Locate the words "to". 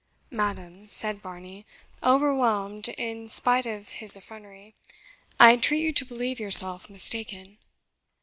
5.93-6.05